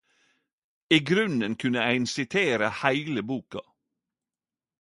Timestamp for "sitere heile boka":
2.13-3.61